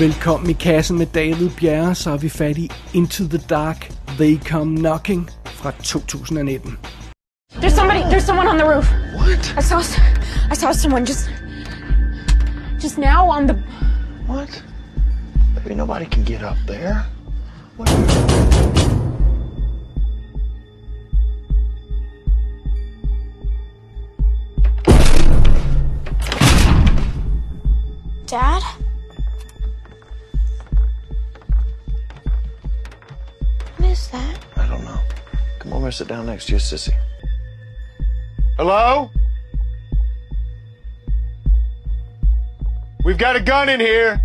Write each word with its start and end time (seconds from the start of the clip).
Velkommen 0.00 0.50
i 0.50 0.52
kassen 0.52 0.98
med 0.98 1.06
David 1.06 1.50
Bjerre, 1.60 1.94
så 1.94 2.10
er 2.10 2.16
vi 2.16 2.28
fat 2.28 2.58
i 2.58 2.70
Into 2.94 3.24
the 3.24 3.38
Dark, 3.38 3.90
They 4.18 4.38
Come 4.48 4.76
Knocking 4.76 5.30
fra 5.44 5.70
2019. 5.82 6.78
There's 7.52 7.74
somebody, 7.74 8.00
there's 8.00 8.24
someone 8.26 8.48
on 8.48 8.58
the 8.58 8.64
roof. 8.74 8.92
What? 9.16 9.54
I 9.58 9.62
saw, 9.62 9.78
s- 9.78 9.98
I 10.52 10.54
saw 10.54 10.72
someone 10.72 11.06
just, 11.06 11.30
just 12.82 12.98
now 12.98 13.30
on 13.30 13.46
the, 13.48 13.54
What? 14.26 14.64
Maybe 15.54 15.74
nobody 15.74 16.04
can 16.06 16.24
get 16.24 16.42
up 16.42 16.56
there. 16.66 16.96
What? 17.76 17.88
Dad? 28.26 28.62
And 35.88 35.94
sit 35.94 36.08
down 36.08 36.26
next 36.26 36.46
to 36.46 36.52
your 36.52 36.60
sissy. 36.60 36.92
Hello? 38.58 39.08
We've 43.04 43.16
got 43.16 43.36
a 43.36 43.40
gun 43.40 43.70
in 43.70 43.80
here. 43.80 44.20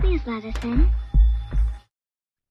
Please 0.00 0.22
let 0.26 0.44
us 0.44 0.64
in. 0.64 0.90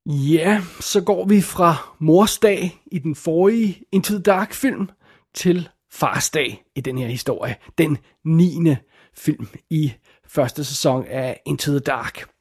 Ja, 0.05 0.61
så 0.79 1.01
går 1.01 1.25
vi 1.25 1.41
fra 1.41 1.95
morsdag 1.99 2.81
i 2.91 2.99
den 2.99 3.15
forrige 3.15 3.83
Into 3.91 4.13
the 4.13 4.23
Dark 4.23 4.53
film 4.53 4.89
til 5.33 5.69
farsdag 5.91 6.63
i 6.75 6.81
den 6.81 6.97
her 6.97 7.07
historie. 7.07 7.55
Den 7.77 7.97
9. 8.25 8.75
film 9.17 9.47
i 9.69 9.93
første 10.27 10.63
sæson 10.63 11.05
af 11.07 11.41
Into 11.45 11.71
the 11.71 11.79
Dark. 11.79 12.32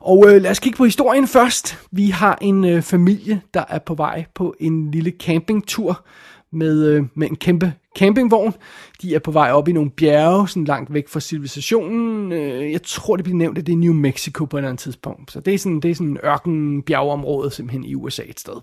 Og 0.00 0.24
øh, 0.28 0.42
lad 0.42 0.50
os 0.50 0.58
kigge 0.58 0.76
på 0.76 0.84
historien 0.84 1.28
først. 1.28 1.78
Vi 1.90 2.10
har 2.10 2.38
en 2.40 2.64
øh, 2.64 2.82
familie, 2.82 3.40
der 3.54 3.64
er 3.68 3.78
på 3.78 3.94
vej 3.94 4.24
på 4.34 4.54
en 4.60 4.90
lille 4.90 5.12
campingtur 5.20 6.04
med, 6.52 6.86
øh, 6.86 7.04
med 7.14 7.28
en 7.28 7.36
kæmpe 7.36 7.72
campingvogn. 7.98 8.54
De 9.02 9.14
er 9.14 9.18
på 9.18 9.30
vej 9.30 9.52
op 9.52 9.68
i 9.68 9.72
nogle 9.72 9.90
bjerge, 9.90 10.48
sådan 10.48 10.64
langt 10.64 10.94
væk 10.94 11.08
fra 11.08 11.20
civilisationen. 11.20 12.32
Øh, 12.32 12.72
jeg 12.72 12.82
tror, 12.82 13.16
det 13.16 13.24
bliver 13.24 13.36
nævnt, 13.38 13.58
at 13.58 13.66
det 13.66 13.72
er 13.72 13.76
New 13.76 13.92
Mexico 13.92 14.44
på 14.44 14.56
et 14.56 14.60
eller 14.60 14.68
andet 14.68 14.82
tidspunkt. 14.82 15.32
Så 15.32 15.40
det 15.40 15.54
er 15.54 15.58
sådan, 15.58 15.80
det 15.80 15.90
er 15.90 15.94
sådan 15.94 16.10
en 16.10 16.18
ørken 16.24 16.82
bjergeområde 16.82 17.50
simpelthen 17.50 17.84
i 17.84 17.94
USA 17.94 18.22
et 18.26 18.40
sted. 18.40 18.60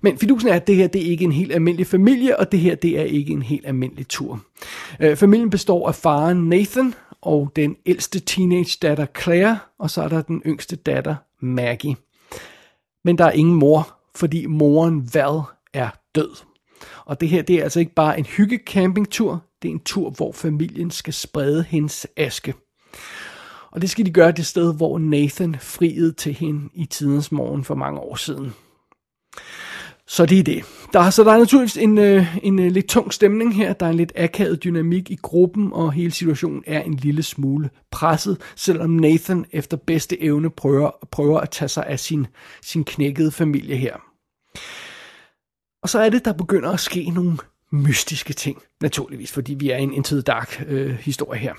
Men 0.00 0.18
fidusen 0.18 0.48
er, 0.48 0.54
at 0.54 0.66
det 0.66 0.76
her 0.76 0.86
det 0.86 1.06
er 1.06 1.10
ikke 1.10 1.24
en 1.24 1.32
helt 1.32 1.52
almindelig 1.52 1.86
familie, 1.86 2.38
og 2.38 2.52
det 2.52 2.60
her 2.60 2.74
det 2.74 2.98
er 2.98 3.04
ikke 3.04 3.32
en 3.32 3.42
helt 3.42 3.66
almindelig 3.66 4.08
tur. 4.08 4.40
Øh, 5.00 5.16
familien 5.16 5.50
består 5.50 5.88
af 5.88 5.94
faren 5.94 6.48
Nathan 6.48 6.94
og 7.22 7.52
den 7.56 7.76
ældste 7.86 8.20
teenage 8.20 8.78
datter 8.82 9.06
Claire, 9.22 9.58
og 9.78 9.90
så 9.90 10.02
er 10.02 10.08
der 10.08 10.22
den 10.22 10.42
yngste 10.46 10.76
datter 10.76 11.16
Maggie. 11.40 11.96
Men 13.04 13.18
der 13.18 13.24
er 13.24 13.30
ingen 13.30 13.54
mor, 13.54 13.98
fordi 14.14 14.46
moren 14.46 15.10
Val 15.14 15.40
er 15.72 15.90
død. 16.14 16.36
Og 17.04 17.20
det 17.20 17.28
her 17.28 17.42
det 17.42 17.56
er 17.56 17.62
altså 17.62 17.80
ikke 17.80 17.94
bare 17.94 18.18
en 18.18 18.26
hygge 18.26 18.60
campingtur, 18.66 19.42
det 19.62 19.68
er 19.68 19.72
en 19.72 19.80
tur, 19.80 20.10
hvor 20.10 20.32
familien 20.32 20.90
skal 20.90 21.12
sprede 21.12 21.62
hendes 21.62 22.06
aske. 22.16 22.54
Og 23.70 23.80
det 23.80 23.90
skal 23.90 24.06
de 24.06 24.12
gøre 24.12 24.32
det 24.32 24.46
sted, 24.46 24.74
hvor 24.74 24.98
Nathan 24.98 25.56
friede 25.60 26.12
til 26.12 26.34
hende 26.34 26.68
i 26.74 26.86
tidens 26.86 27.32
morgen 27.32 27.64
for 27.64 27.74
mange 27.74 28.00
år 28.00 28.16
siden. 28.16 28.54
Så 30.08 30.26
det 30.26 30.38
er 30.38 30.42
det. 30.42 30.64
Der, 30.92 31.10
så 31.10 31.24
der 31.24 31.32
er 31.32 31.38
naturligvis 31.38 31.76
en, 31.76 31.98
øh, 31.98 32.36
en 32.42 32.58
øh, 32.58 32.72
lidt 32.72 32.88
tung 32.88 33.12
stemning 33.12 33.56
her. 33.56 33.72
Der 33.72 33.86
er 33.86 33.90
en 33.90 33.96
lidt 33.96 34.12
akavet 34.16 34.64
dynamik 34.64 35.10
i 35.10 35.16
gruppen, 35.22 35.72
og 35.72 35.92
hele 35.92 36.10
situationen 36.10 36.64
er 36.66 36.82
en 36.82 36.94
lille 36.94 37.22
smule 37.22 37.70
presset, 37.90 38.40
selvom 38.56 38.90
Nathan 38.90 39.44
efter 39.52 39.76
bedste 39.76 40.22
evne 40.22 40.50
prøver, 40.50 40.90
prøver 41.10 41.40
at 41.40 41.50
tage 41.50 41.68
sig 41.68 41.86
af 41.86 42.00
sin, 42.00 42.26
sin 42.62 42.84
knækkede 42.84 43.30
familie 43.30 43.76
her. 43.76 43.96
Og 45.82 45.88
så 45.88 45.98
er 45.98 46.10
det, 46.10 46.24
der 46.24 46.32
begynder 46.32 46.70
at 46.70 46.80
ske 46.80 47.10
nogle 47.10 47.38
mystiske 47.72 48.32
ting, 48.32 48.62
naturligvis, 48.80 49.32
fordi 49.32 49.54
vi 49.54 49.70
er 49.70 49.76
i 49.76 49.82
en 49.82 49.92
Into 49.92 50.14
the 50.14 50.22
Dark 50.22 50.64
øh, 50.68 50.90
historie 50.90 51.40
her. 51.40 51.54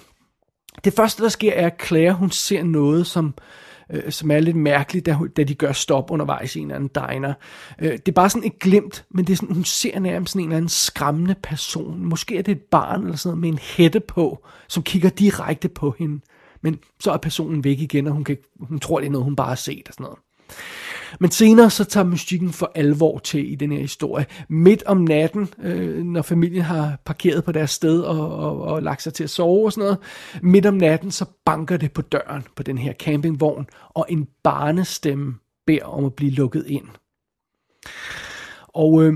Det 0.84 0.94
første, 0.94 1.24
der 1.24 1.30
sker, 1.30 1.54
er, 1.54 1.66
at 1.66 1.82
Claire, 1.88 2.14
hun 2.14 2.32
ser 2.32 2.64
noget, 2.64 3.08
som, 3.08 3.26
øh, 3.26 3.69
Øh, 3.94 4.12
som 4.12 4.32
er 4.32 4.40
lidt 4.40 4.56
mærkeligt, 4.56 5.06
da, 5.06 5.18
da 5.38 5.44
de 5.44 5.56
gør 5.56 5.72
stop 5.72 6.12
undervejs 6.12 6.56
i 6.56 6.60
en 6.60 6.72
eller 6.72 6.76
anden 6.76 7.10
diner. 7.10 7.34
Øh, 7.80 7.92
det 7.92 8.08
er 8.08 8.12
bare 8.12 8.30
sådan 8.30 8.48
et 8.48 8.60
glimt, 8.60 9.06
men 9.10 9.28
det 9.28 9.34
er 9.34 9.38
sådan, 9.38 9.56
hun 9.56 9.66
ser 9.66 10.00
nærmest 10.00 10.32
sådan 10.32 10.42
en 10.42 10.50
eller 10.50 10.58
anden 10.58 10.70
skræmmende 10.70 11.36
person. 11.44 12.06
Måske 12.06 12.38
er 12.38 12.42
det 12.42 12.52
et 12.52 12.62
barn 12.62 13.04
eller 13.04 13.18
sådan 13.18 13.30
noget 13.30 13.42
med 13.42 13.50
en 13.50 13.60
hætte 13.78 14.00
på, 14.00 14.46
som 14.68 14.84
kigger 14.84 15.10
direkte 15.10 15.70
på 15.70 15.96
hende. 16.00 16.22
Men 16.62 16.80
så 17.00 17.12
er 17.12 17.18
personen 17.18 17.64
væk 17.64 17.80
igen, 17.80 18.08
og 18.08 18.14
hun, 18.14 18.24
kan, 18.24 18.38
hun 18.60 18.80
tror, 18.80 19.00
det 19.00 19.08
er 19.08 19.12
noget, 19.12 19.26
hun 19.26 19.36
bare 19.36 19.48
har 19.48 19.56
set 19.56 19.88
og 19.88 19.94
sådan 19.94 20.04
noget. 20.04 20.20
Men 21.20 21.32
senere 21.32 21.70
så 21.70 21.84
tager 21.84 22.04
mystikken 22.04 22.54
for 22.54 22.72
alvor 22.76 23.20
til 23.20 23.52
i 23.52 23.56
den 23.56 23.72
her 23.72 23.80
historie. 23.80 24.26
Midt 24.50 24.84
om 24.84 24.98
natten, 24.98 25.50
øh, 25.64 26.04
når 26.04 26.22
familien 26.22 26.64
har 26.64 26.98
parkeret 27.06 27.44
på 27.44 27.52
deres 27.52 27.72
sted 27.72 28.02
og, 28.02 28.36
og, 28.36 28.62
og 28.62 28.84
lagt 28.84 29.02
sig 29.02 29.14
til 29.14 29.24
at 29.24 29.30
sove 29.30 29.66
og 29.66 29.72
sådan 29.72 29.84
noget, 29.84 29.98
midt 30.42 30.66
om 30.66 30.74
natten 30.74 31.12
så 31.12 31.26
banker 31.46 31.78
det 31.78 31.92
på 31.92 32.02
døren 32.02 32.44
på 32.56 32.64
den 32.64 32.78
her 32.78 32.94
campingvogn, 32.94 33.68
og 33.90 34.06
en 34.10 34.28
barnestemme 34.44 35.36
beder 35.68 35.86
om 35.86 36.06
at 36.06 36.14
blive 36.14 36.32
lukket 36.32 36.66
ind. 36.68 36.88
Og 38.68 39.04
øh, 39.04 39.14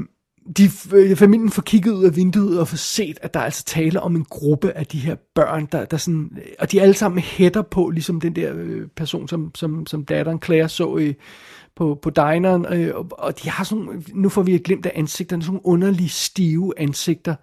de, 0.57 0.69
øh, 0.93 1.15
familien 1.15 1.49
får 1.49 1.61
kigget 1.61 1.91
ud 1.91 2.03
af 2.03 2.15
vinduet 2.15 2.59
og 2.59 2.67
får 2.67 2.77
set, 2.77 3.17
at 3.21 3.33
der 3.33 3.39
er 3.39 3.43
altså 3.43 3.63
tale 3.63 4.01
om 4.01 4.15
en 4.15 4.25
gruppe 4.29 4.71
af 4.71 4.85
de 4.85 4.99
her 4.99 5.15
børn, 5.35 5.67
der, 5.71 5.85
der 5.85 5.97
sådan, 5.97 6.37
og 6.59 6.71
de 6.71 6.79
er 6.79 6.83
alle 6.83 6.95
sammen 6.95 7.19
hætter 7.19 7.61
på, 7.61 7.89
ligesom 7.89 8.21
den 8.21 8.35
der 8.35 8.51
øh, 8.55 8.87
person, 8.95 9.27
som, 9.27 9.51
som, 9.55 9.87
som 9.87 10.05
datteren 10.05 10.41
Claire 10.41 10.69
så 10.69 10.97
i, 10.97 11.13
på, 11.75 11.99
på 12.01 12.09
dineren, 12.09 12.65
øh, 12.73 12.95
og, 12.95 13.07
og 13.11 13.43
de 13.43 13.49
har 13.49 13.63
sådan, 13.63 14.03
nu 14.13 14.29
får 14.29 14.41
vi 14.43 14.55
et 14.55 14.63
glimt 14.63 14.85
af 14.85 14.91
ansigterne, 14.95 15.43
sådan 15.43 15.53
nogle 15.53 15.65
underlige 15.65 16.09
stive 16.09 16.79
ansigter, 16.79 17.35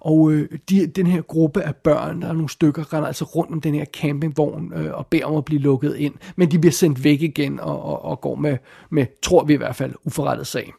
og 0.00 0.32
øh, 0.32 0.48
de, 0.70 0.86
den 0.86 1.06
her 1.06 1.22
gruppe 1.22 1.62
af 1.62 1.76
børn, 1.76 2.22
der 2.22 2.28
er 2.28 2.32
nogle 2.32 2.48
stykker, 2.48 2.92
render 2.92 3.06
altså 3.06 3.24
rundt 3.24 3.52
om 3.52 3.60
den 3.60 3.74
her 3.74 3.84
campingvogn 3.84 4.72
øh, 4.72 4.92
og 4.94 5.06
beder 5.06 5.24
om 5.24 5.36
at 5.36 5.44
blive 5.44 5.60
lukket 5.60 5.96
ind, 5.96 6.14
men 6.36 6.50
de 6.50 6.58
bliver 6.58 6.72
sendt 6.72 7.04
væk 7.04 7.22
igen 7.22 7.60
og, 7.60 7.82
og, 7.82 8.04
og 8.04 8.20
går 8.20 8.34
med, 8.34 8.56
med, 8.90 9.06
tror 9.22 9.44
vi 9.44 9.52
i 9.52 9.56
hvert 9.56 9.76
fald, 9.76 9.94
uforrettet 10.04 10.46
sag. 10.46 10.72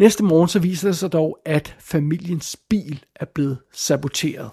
Næste 0.00 0.24
morgen 0.24 0.48
så 0.48 0.58
viser 0.58 0.88
det 0.88 0.96
sig 0.96 1.12
dog, 1.12 1.38
at 1.44 1.76
familiens 1.78 2.56
bil 2.68 3.04
er 3.14 3.24
blevet 3.34 3.58
saboteret. 3.72 4.50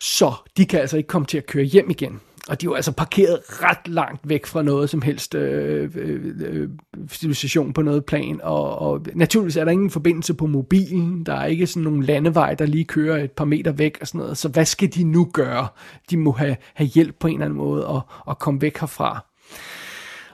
Så 0.00 0.32
de 0.56 0.66
kan 0.66 0.80
altså 0.80 0.96
ikke 0.96 1.06
komme 1.06 1.26
til 1.26 1.38
at 1.38 1.46
køre 1.46 1.64
hjem 1.64 1.90
igen. 1.90 2.20
Og 2.48 2.60
de 2.60 2.66
er 2.66 2.70
jo 2.70 2.74
altså 2.74 2.92
parkeret 2.92 3.40
ret 3.48 3.88
langt 3.88 4.28
væk 4.28 4.46
fra 4.46 4.62
noget 4.62 4.90
som 4.90 5.02
helst 5.02 5.34
øh, 5.34 5.90
øh, 5.94 6.20
øh, 6.40 6.68
civilisation 7.08 7.72
på 7.72 7.82
noget 7.82 8.04
plan. 8.04 8.40
Og, 8.42 8.78
og 8.78 9.06
naturligvis 9.14 9.56
er 9.56 9.64
der 9.64 9.72
ingen 9.72 9.90
forbindelse 9.90 10.34
på 10.34 10.46
mobilen. 10.46 11.26
Der 11.26 11.34
er 11.34 11.46
ikke 11.46 11.66
sådan 11.66 11.82
nogen 11.82 12.02
landevej, 12.02 12.54
der 12.54 12.66
lige 12.66 12.84
kører 12.84 13.24
et 13.24 13.32
par 13.32 13.44
meter 13.44 13.72
væk 13.72 13.98
og 14.00 14.06
sådan 14.06 14.18
noget. 14.18 14.38
Så 14.38 14.48
hvad 14.48 14.64
skal 14.64 14.94
de 14.94 15.04
nu 15.04 15.30
gøre? 15.32 15.68
De 16.10 16.16
må 16.16 16.32
have, 16.32 16.56
have 16.74 16.88
hjælp 16.88 17.16
på 17.18 17.28
en 17.28 17.34
eller 17.34 17.44
anden 17.44 17.58
måde 17.58 17.86
og, 17.86 18.00
og 18.26 18.38
komme 18.38 18.60
væk 18.60 18.78
herfra. 18.78 19.24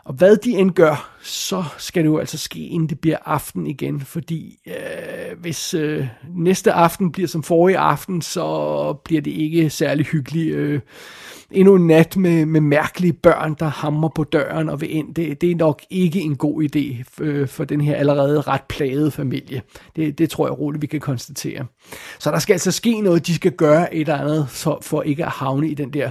Og 0.04 0.14
hvad 0.14 0.36
de 0.36 0.50
end 0.50 0.70
gør, 0.70 1.18
så 1.22 1.64
skal 1.78 2.02
det 2.02 2.08
jo 2.08 2.18
altså 2.18 2.38
ske, 2.38 2.66
inden 2.66 2.88
det 2.88 3.00
bliver 3.00 3.16
aften 3.24 3.66
igen, 3.66 4.00
fordi 4.00 4.58
øh, 4.66 5.38
hvis 5.40 5.74
øh, 5.74 6.06
næste 6.34 6.72
aften 6.72 7.12
bliver 7.12 7.28
som 7.28 7.42
forrige 7.42 7.78
aften, 7.78 8.22
så 8.22 8.96
bliver 9.04 9.22
det 9.22 9.30
ikke 9.30 9.70
særlig 9.70 10.06
hyggeligt. 10.06 10.54
Øh, 10.54 10.80
endnu 11.50 11.74
en 11.74 11.86
nat 11.86 12.16
med, 12.16 12.46
med 12.46 12.60
mærkelige 12.60 13.12
børn, 13.12 13.56
der 13.58 13.66
hammer 13.66 14.08
på 14.08 14.24
døren 14.24 14.68
og 14.68 14.80
vil 14.80 14.96
ind, 14.96 15.14
det, 15.14 15.40
det 15.40 15.50
er 15.50 15.56
nok 15.56 15.82
ikke 15.90 16.20
en 16.20 16.36
god 16.36 16.62
idé 16.62 17.02
for, 17.12 17.46
for 17.46 17.64
den 17.64 17.80
her 17.80 17.96
allerede 17.96 18.40
ret 18.40 18.62
plagede 18.68 19.10
familie. 19.10 19.62
Det, 19.96 20.18
det 20.18 20.30
tror 20.30 20.46
jeg 20.46 20.58
roligt, 20.58 20.82
vi 20.82 20.86
kan 20.86 21.00
konstatere. 21.00 21.66
Så 22.18 22.30
der 22.30 22.38
skal 22.38 22.52
altså 22.52 22.72
ske 22.72 23.00
noget, 23.00 23.26
de 23.26 23.34
skal 23.34 23.52
gøre 23.52 23.94
et 23.94 24.00
eller 24.00 24.18
andet, 24.18 24.48
for, 24.48 24.78
for 24.82 25.02
ikke 25.02 25.24
at 25.24 25.30
havne 25.30 25.68
i 25.68 25.74
den 25.74 25.92
der 25.92 26.10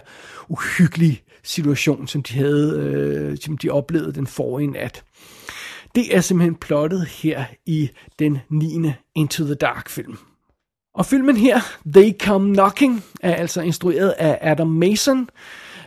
uhyggelige 0.49 1.21
situation, 1.43 2.07
som 2.07 2.23
de 2.23 2.33
havde, 2.33 2.79
øh, 2.79 3.37
som 3.37 3.57
de 3.57 3.69
oplevede 3.69 4.13
den 4.13 4.27
forrige 4.27 4.71
nat. 4.71 5.03
Det 5.95 6.15
er 6.15 6.21
simpelthen 6.21 6.55
plottet 6.55 7.05
her 7.05 7.45
i 7.65 7.89
den 8.19 8.39
9. 8.49 8.91
Into 9.15 9.45
the 9.45 9.55
Dark 9.55 9.89
film. 9.89 10.17
Og 10.95 11.05
filmen 11.05 11.37
her, 11.37 11.59
They 11.93 12.13
Come 12.19 12.53
Knocking, 12.53 13.03
er 13.21 13.35
altså 13.35 13.61
instrueret 13.61 14.09
af 14.09 14.37
Adam 14.41 14.67
Mason. 14.67 15.29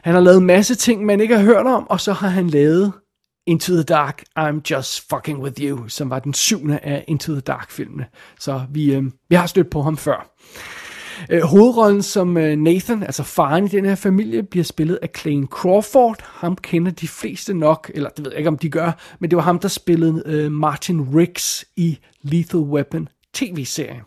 Han 0.02 0.14
har 0.14 0.20
lavet 0.20 0.38
en 0.38 0.46
masse 0.46 0.74
ting, 0.74 1.06
man 1.06 1.20
ikke 1.20 1.36
har 1.36 1.44
hørt 1.44 1.66
om, 1.66 1.90
og 1.90 2.00
så 2.00 2.12
har 2.12 2.28
han 2.28 2.48
lavet 2.48 2.92
Into 3.46 3.72
the 3.72 3.82
Dark, 3.82 4.22
I'm 4.38 4.60
Just 4.70 5.08
Fucking 5.10 5.42
With 5.42 5.62
You, 5.62 5.88
som 5.88 6.10
var 6.10 6.18
den 6.18 6.34
syvende 6.34 6.78
af 6.78 7.04
Into 7.08 7.32
the 7.32 7.40
Dark 7.40 7.70
filmene. 7.70 8.06
Så 8.40 8.62
vi, 8.70 8.94
øh, 8.94 9.04
vi 9.28 9.34
har 9.34 9.46
stødt 9.46 9.70
på 9.70 9.82
ham 9.82 9.96
før. 9.96 10.36
Øh, 11.30 11.42
hovedrollen 11.42 12.02
som 12.02 12.36
øh, 12.36 12.56
Nathan, 12.56 13.02
altså 13.02 13.22
faren 13.22 13.64
i 13.64 13.68
den 13.68 13.84
her 13.84 13.94
familie, 13.94 14.42
bliver 14.42 14.64
spillet 14.64 14.98
af 15.02 15.08
Clayne 15.16 15.46
Crawford. 15.46 16.16
Ham 16.22 16.56
kender 16.56 16.92
de 16.92 17.08
fleste 17.08 17.54
nok, 17.54 17.90
eller 17.94 18.10
det 18.10 18.24
ved 18.24 18.32
jeg 18.32 18.38
ikke, 18.38 18.48
om 18.48 18.58
de 18.58 18.70
gør, 18.70 19.16
men 19.18 19.30
det 19.30 19.36
var 19.36 19.42
ham, 19.42 19.58
der 19.58 19.68
spillede 19.68 20.22
øh, 20.26 20.52
Martin 20.52 21.16
Riggs 21.16 21.64
i 21.76 21.98
Lethal 22.22 22.60
Weapon 22.60 23.08
tv-serien. 23.34 24.00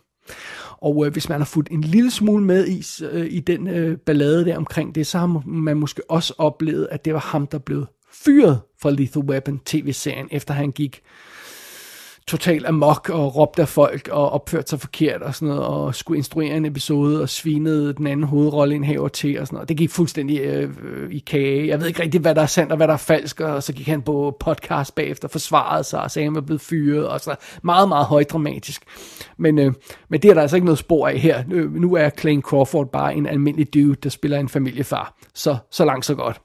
Og 0.78 1.06
øh, 1.06 1.12
hvis 1.12 1.30
man 1.30 1.40
har 1.40 1.46
fulgt 1.46 1.72
en 1.72 1.82
lille 1.82 2.12
smule 2.12 2.44
med 2.44 2.68
i, 2.68 2.84
øh, 3.12 3.28
i 3.30 3.40
den 3.40 3.68
øh, 3.68 3.98
ballade 3.98 4.46
der 4.46 4.58
omkring 4.58 4.96
det, 4.96 5.08
så 5.08 5.18
har 5.18 5.44
man 5.46 5.78
måske 5.78 6.02
også 6.10 6.34
oplevet, 6.38 6.88
at 6.92 7.06
det 7.06 7.14
var 7.14 7.20
ham, 7.20 7.48
der 7.48 7.58
blev 7.58 7.86
fyret 8.12 8.60
fra 8.82 8.92
Lethal 8.92 9.24
Weapon 9.24 9.60
tv-serien, 9.66 10.28
efter 10.32 10.54
han 10.54 10.72
gik 10.72 11.02
totalt 12.28 12.66
amok 12.66 13.10
og 13.10 13.36
råbte 13.36 13.62
af 13.62 13.68
folk 13.68 14.08
og 14.08 14.30
opførte 14.30 14.70
sig 14.70 14.80
forkert 14.80 15.22
og 15.22 15.36
sådan 15.36 15.48
noget, 15.48 15.64
og 15.64 15.96
skulle 15.96 16.18
instruere 16.18 16.58
en 16.58 16.66
episode 16.66 17.22
og 17.22 17.30
svinede 17.30 17.94
den 17.94 18.08
anden 18.08 18.24
hovedrolleindhaver 18.24 19.08
til 19.08 19.40
og 19.40 19.48
sådan 19.48 19.56
noget. 19.56 19.70
Det 19.70 19.78
gik 19.78 19.90
fuldstændig 19.90 20.40
øh, 20.40 21.12
i 21.12 21.20
kage. 21.20 21.68
Jeg 21.68 21.80
ved 21.80 21.88
ikke 21.88 22.02
rigtig, 22.04 22.22
hvad 22.22 22.36
der 22.36 22.42
er 22.42 22.46
sandt 22.46 22.72
og 22.72 22.78
hvad 22.78 22.88
der 22.88 22.94
er 22.94 22.98
falsk, 22.98 23.40
og 23.40 23.64
så 23.64 23.74
gik 23.74 23.88
han 23.88 24.02
på 24.02 24.38
podcast 24.40 24.96
bagefter, 24.96 25.28
forsvarede 25.28 25.84
sig 25.84 26.02
og 26.02 26.12
sagde, 26.12 26.24
at 26.24 26.28
han 26.32 26.36
var 26.36 26.42
blevet 26.42 26.62
fyret 26.62 27.08
og 27.08 27.20
så 27.20 27.36
meget, 27.64 27.90
meget 27.90 28.06
højdramatisk. 28.06 28.84
Men, 29.38 29.60
øh, 29.60 29.74
men 30.10 30.22
det 30.22 30.30
er 30.30 30.34
der 30.34 30.42
altså 30.42 30.58
ikke 30.58 30.66
noget 30.66 30.80
spor 30.80 31.08
af 31.08 31.20
her. 31.20 31.44
Øh, 31.52 31.74
nu 31.74 31.96
er 31.96 32.10
Clayne 32.10 32.42
Crawford 32.42 32.92
bare 32.92 33.16
en 33.16 33.26
almindelig 33.26 33.74
dude, 33.74 33.96
der 33.96 34.10
spiller 34.10 34.40
en 34.40 34.50
familiefar. 34.50 35.18
Så, 35.34 35.58
så 35.72 35.86
langt 35.86 36.06
så 36.06 36.16
godt. 36.16 36.42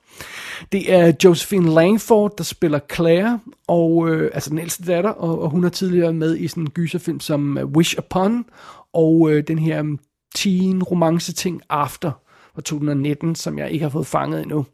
Det 0.73 0.93
er 0.93 1.12
Josephine 1.25 1.75
Langford, 1.75 2.37
der 2.38 2.44
spiller 2.44 2.81
Claire, 2.94 3.41
og, 3.69 4.09
øh, 4.09 4.31
altså 4.35 4.50
den 4.50 4.59
ældste 4.59 4.85
datter, 4.85 5.11
og, 5.11 5.43
og 5.43 5.50
hun 5.50 5.62
har 5.62 5.70
tidligere 5.70 6.12
med 6.12 6.37
i 6.37 6.49
sådan 6.49 6.62
en 6.62 6.70
gyserfilm 6.70 7.20
som 7.20 7.59
øh, 7.59 7.67
Wish 7.67 7.99
Upon, 7.99 8.44
og 8.93 9.31
øh, 9.31 9.44
den 9.49 9.59
her 9.59 9.82
mm, 9.82 9.99
teen 10.35 10.82
romance 10.82 11.32
ting 11.32 11.62
After 11.69 12.11
fra 12.55 12.62
2019, 12.62 13.35
som 13.35 13.59
jeg 13.59 13.70
ikke 13.70 13.82
har 13.82 13.91
fået 13.91 14.06
fanget 14.06 14.43
endnu. 14.43 14.67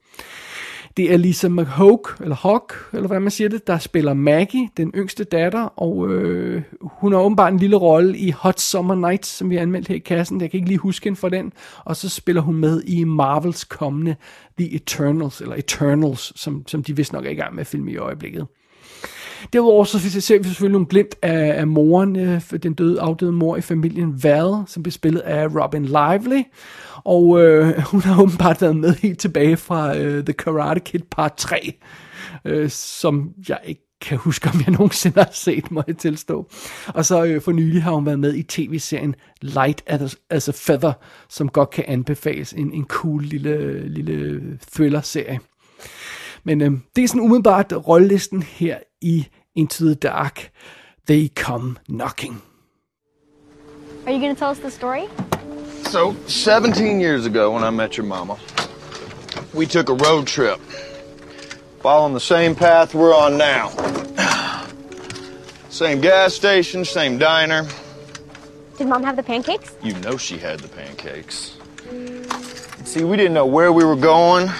Det 0.98 1.12
er 1.12 1.16
Lisa 1.16 1.48
McHawk, 1.48 2.20
eller 2.20 2.36
Hawk, 2.36 2.74
eller 2.92 3.08
hvad 3.08 3.20
man 3.20 3.30
siger 3.30 3.48
det, 3.48 3.66
der 3.66 3.78
spiller 3.78 4.14
Maggie, 4.14 4.68
den 4.76 4.92
yngste 4.94 5.24
datter, 5.24 5.60
og 5.60 6.08
øh, 6.08 6.62
hun 6.80 7.12
har 7.12 7.20
åbenbart 7.20 7.52
en 7.52 7.58
lille 7.58 7.76
rolle 7.76 8.18
i 8.18 8.30
Hot 8.30 8.60
Summer 8.60 8.94
Nights, 8.94 9.28
som 9.28 9.50
vi 9.50 9.54
har 9.54 9.62
anmeldt 9.62 9.88
her 9.88 9.94
i 9.94 9.98
kassen. 9.98 10.40
Jeg 10.40 10.50
kan 10.50 10.58
ikke 10.58 10.68
lige 10.68 10.78
huske 10.78 11.04
hende 11.04 11.18
for 11.18 11.28
den. 11.28 11.52
Og 11.84 11.96
så 11.96 12.08
spiller 12.08 12.42
hun 12.42 12.56
med 12.56 12.82
i 12.82 13.04
Marvels 13.04 13.64
kommende 13.64 14.16
The 14.58 14.74
Eternals, 14.74 15.40
eller 15.40 15.54
Eternals, 15.56 16.40
som, 16.40 16.64
som 16.66 16.82
de 16.82 16.96
vist 16.96 17.12
nok 17.12 17.26
er 17.26 17.30
i 17.30 17.34
gang 17.34 17.54
med 17.54 17.60
at 17.60 17.66
filme 17.66 17.92
i 17.92 17.96
øjeblikket. 17.96 18.46
Derudover 19.52 19.84
så 19.84 20.20
ser 20.20 20.38
vi 20.38 20.44
selvfølgelig 20.44 20.72
nogle 20.72 20.86
glimt 20.86 21.14
af, 21.22 21.60
af 21.60 21.66
moren, 21.66 22.16
øh, 22.16 22.40
den 22.62 22.74
døde, 22.74 23.00
afdøde 23.00 23.32
mor 23.32 23.56
i 23.56 23.60
familien 23.60 24.22
Val, 24.22 24.62
som 24.66 24.82
bliver 24.82 24.92
spillet 24.92 25.20
af 25.20 25.46
Robin 25.46 25.84
Lively. 25.84 26.42
Og 27.04 27.42
øh, 27.42 27.78
hun 27.92 28.00
har 28.00 28.22
åbenbart 28.22 28.62
været 28.62 28.76
med 28.76 28.94
helt 28.94 29.18
tilbage 29.18 29.56
fra 29.56 29.96
øh, 29.98 30.24
The 30.24 30.32
Karate 30.32 30.80
Kid 30.80 31.00
Part 31.10 31.34
3, 31.36 31.78
øh, 32.44 32.70
som 32.70 33.30
jeg 33.48 33.58
ikke 33.64 33.82
kan 34.00 34.18
huske, 34.18 34.48
om 34.54 34.60
jeg 34.66 34.74
nogensinde 34.78 35.20
har 35.20 35.30
set, 35.32 35.70
må 35.70 35.82
jeg 35.86 35.96
tilstå. 35.96 36.50
Og 36.86 37.04
så 37.04 37.24
øh, 37.24 37.40
for 37.40 37.52
nylig 37.52 37.82
har 37.82 37.92
hun 37.92 38.06
været 38.06 38.18
med 38.18 38.34
i 38.34 38.42
tv-serien 38.42 39.14
Light 39.42 39.82
as, 39.86 40.16
as 40.30 40.48
a 40.48 40.52
Feather, 40.54 40.92
som 41.28 41.48
godt 41.48 41.70
kan 41.70 41.84
anbefales. 41.88 42.52
En, 42.52 42.72
en 42.72 42.84
cool 42.84 43.22
lille, 43.22 43.88
lille 43.88 44.40
thriller-serie. 44.72 45.40
Men 46.44 46.60
øh, 46.60 46.70
det 46.96 47.04
er 47.04 47.08
sådan 47.08 47.22
umiddelbart 47.22 47.72
rollelisten 47.86 48.42
her 48.42 48.78
i 49.02 49.28
Into 49.54 49.84
the 49.84 49.94
Dark. 49.94 50.44
Er 50.44 50.50
they 51.06 51.28
Come 51.28 51.78
Knocking. 51.88 52.42
Are 54.04 54.12
you 54.12 54.18
going 54.20 54.34
to 54.34 54.38
tell 54.38 54.50
us 54.50 54.58
the 54.58 54.70
story? 54.70 55.08
So, 55.84 56.14
17 56.26 57.00
years 57.00 57.24
ago, 57.24 57.52
when 57.52 57.64
I 57.64 57.70
met 57.70 57.96
your 57.96 58.04
mama, 58.04 58.38
we 59.54 59.66
took 59.66 59.88
a 59.88 59.94
road 59.94 60.26
trip, 60.26 60.60
following 61.80 62.12
the 62.12 62.20
same 62.20 62.54
path 62.54 62.94
we're 62.94 63.14
on 63.14 63.38
now. 63.38 63.70
Same 65.70 66.00
gas 66.00 66.34
station, 66.34 66.84
same 66.84 67.18
diner. 67.18 67.66
Did 68.76 68.88
mom 68.88 69.04
have 69.04 69.16
the 69.16 69.22
pancakes? 69.22 69.76
You 69.82 69.94
know 70.00 70.16
she 70.16 70.36
had 70.38 70.60
the 70.60 70.68
pancakes. 70.68 71.56
See, 72.84 73.04
we 73.04 73.16
didn't 73.16 73.34
know 73.34 73.46
where 73.46 73.72
we 73.72 73.84
were 73.84 73.96
going. 73.96 74.50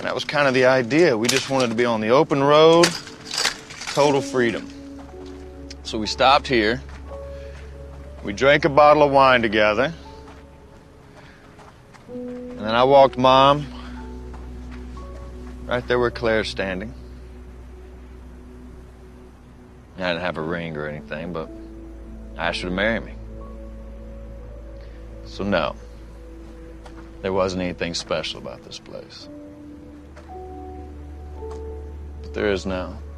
And 0.00 0.06
that 0.06 0.14
was 0.14 0.24
kind 0.24 0.48
of 0.48 0.54
the 0.54 0.64
idea. 0.64 1.14
We 1.14 1.28
just 1.28 1.50
wanted 1.50 1.68
to 1.68 1.74
be 1.74 1.84
on 1.84 2.00
the 2.00 2.08
open 2.08 2.42
road, 2.42 2.88
total 3.88 4.22
freedom. 4.22 4.66
So 5.82 5.98
we 5.98 6.06
stopped 6.06 6.46
here. 6.48 6.80
We 8.24 8.32
drank 8.32 8.64
a 8.64 8.70
bottle 8.70 9.02
of 9.02 9.12
wine 9.12 9.42
together. 9.42 9.92
And 12.08 12.58
then 12.58 12.74
I 12.74 12.84
walked 12.84 13.18
mom 13.18 13.66
right 15.66 15.86
there 15.86 15.98
where 15.98 16.10
Claire's 16.10 16.48
standing. 16.48 16.94
I 19.98 20.12
didn't 20.12 20.22
have 20.22 20.38
a 20.38 20.42
ring 20.42 20.78
or 20.78 20.88
anything, 20.88 21.34
but 21.34 21.50
I 22.38 22.46
asked 22.46 22.62
her 22.62 22.70
to 22.70 22.74
marry 22.74 23.00
me. 23.00 23.12
So, 25.26 25.44
no, 25.44 25.76
there 27.20 27.34
wasn't 27.34 27.60
anything 27.60 27.92
special 27.92 28.40
about 28.40 28.64
this 28.64 28.78
place. 28.78 29.28
There 32.32 32.52
is 32.52 32.64
now. 32.64 33.09